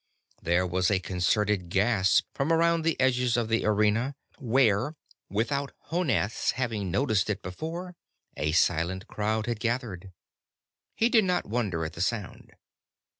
[0.41, 4.95] There was a concerted gasp from around the edges of the arena, where,
[5.29, 7.95] without Honath's having noticed it before,
[8.35, 10.11] a silent crowd had gathered.
[10.95, 12.51] He did not wonder at the sound.